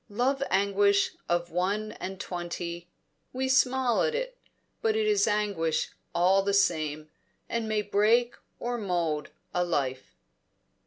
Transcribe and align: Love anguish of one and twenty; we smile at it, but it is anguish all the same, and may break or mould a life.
Love 0.09 0.41
anguish 0.49 1.11
of 1.29 1.51
one 1.51 1.91
and 1.99 2.19
twenty; 2.19 2.89
we 3.33 3.47
smile 3.47 4.01
at 4.01 4.15
it, 4.15 4.35
but 4.81 4.95
it 4.95 5.05
is 5.05 5.27
anguish 5.27 5.91
all 6.15 6.41
the 6.41 6.55
same, 6.55 7.11
and 7.47 7.69
may 7.69 7.83
break 7.83 8.35
or 8.59 8.79
mould 8.79 9.29
a 9.53 9.63
life. 9.63 10.15